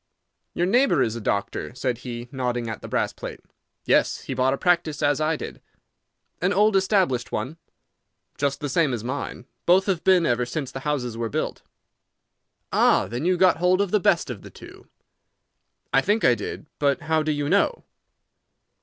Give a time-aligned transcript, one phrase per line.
[0.55, 3.39] "Your neighbour is a doctor," said he, nodding at the brass plate.
[3.85, 5.61] "Yes; he bought a practice as I did."
[6.41, 7.57] "An old established one?"
[8.35, 9.45] "Just the same as mine.
[9.67, 11.61] Both have been ever since the houses were built."
[12.73, 13.05] "Ah!
[13.05, 14.87] Then you got hold of the best of the two."
[15.93, 16.65] "I think I did.
[16.79, 17.83] But how do you know?"